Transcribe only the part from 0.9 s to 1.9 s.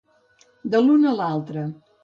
a l'altre.